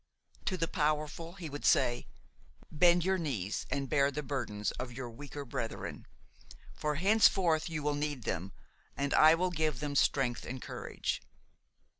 To 0.45 0.57
the 0.57 0.67
powerful 0.67 1.33
He 1.33 1.47
would 1.47 1.63
say: 1.63 2.07
'Bend 2.71 3.05
your 3.05 3.19
knees 3.19 3.67
and 3.69 3.87
bear 3.87 4.09
the 4.09 4.23
burdens 4.23 4.71
of 4.79 4.91
your 4.91 5.11
weaker 5.11 5.45
brethren; 5.45 6.07
for 6.73 6.95
henceforth 6.95 7.69
you 7.69 7.83
will 7.83 7.93
need 7.93 8.23
them 8.23 8.51
and 8.97 9.13
I 9.13 9.35
will 9.35 9.51
give 9.51 9.79
them 9.79 9.95
strength 9.95 10.43
and 10.43 10.59
courage.' 10.59 11.21